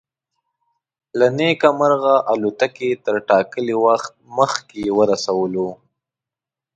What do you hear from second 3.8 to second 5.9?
وخت مخکې ورسولو.